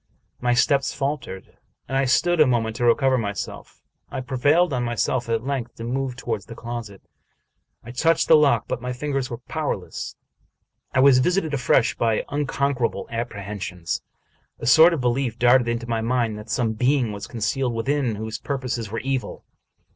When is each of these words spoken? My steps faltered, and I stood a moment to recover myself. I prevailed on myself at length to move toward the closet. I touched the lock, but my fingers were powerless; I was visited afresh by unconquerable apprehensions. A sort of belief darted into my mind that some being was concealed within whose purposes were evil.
My 0.39 0.55
steps 0.55 0.95
faltered, 0.95 1.59
and 1.87 1.95
I 1.95 2.05
stood 2.05 2.41
a 2.41 2.47
moment 2.47 2.75
to 2.77 2.85
recover 2.85 3.19
myself. 3.19 3.83
I 4.09 4.19
prevailed 4.21 4.73
on 4.73 4.83
myself 4.83 5.29
at 5.29 5.43
length 5.45 5.75
to 5.75 5.83
move 5.83 6.15
toward 6.15 6.41
the 6.47 6.55
closet. 6.55 7.03
I 7.83 7.91
touched 7.91 8.27
the 8.27 8.35
lock, 8.35 8.67
but 8.67 8.81
my 8.81 8.93
fingers 8.93 9.29
were 9.29 9.37
powerless; 9.37 10.15
I 10.91 11.01
was 11.01 11.19
visited 11.19 11.53
afresh 11.53 11.93
by 11.93 12.25
unconquerable 12.29 13.07
apprehensions. 13.11 14.01
A 14.57 14.65
sort 14.65 14.95
of 14.95 15.01
belief 15.01 15.37
darted 15.37 15.67
into 15.67 15.85
my 15.87 16.01
mind 16.01 16.35
that 16.39 16.49
some 16.49 16.73
being 16.73 17.11
was 17.11 17.27
concealed 17.27 17.75
within 17.75 18.15
whose 18.15 18.39
purposes 18.39 18.89
were 18.89 19.01
evil. 19.01 19.45